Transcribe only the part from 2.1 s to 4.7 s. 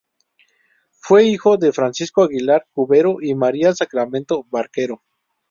Aguilar Cubero y María Sacramento